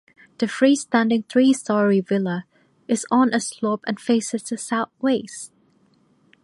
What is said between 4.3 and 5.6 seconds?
the south-west.